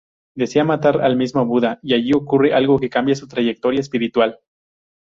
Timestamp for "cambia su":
2.89-3.27